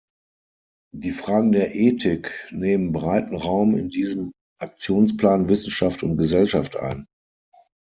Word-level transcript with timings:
Die 0.95 1.11
Fragen 1.11 1.51
der 1.51 1.75
Ethik 1.75 2.47
nehmen 2.49 2.91
breiten 2.91 3.35
Raum 3.35 3.77
in 3.77 3.89
diesem 3.89 4.31
Aktionsplan 4.59 5.47
Wissenschaft 5.47 6.01
und 6.01 6.17
Gesellschaft 6.17 6.75
ein. 6.75 7.05